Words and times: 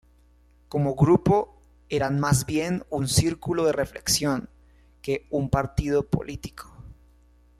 Como 0.67 0.95
grupo, 0.95 1.61
eran 1.87 2.19
más 2.19 2.47
bien 2.47 2.83
un 2.89 3.07
círculo 3.07 3.65
de 3.65 3.71
reflexión 3.71 4.49
que 5.03 5.27
un 5.29 5.51
partido 5.51 6.09
político. 6.09 6.73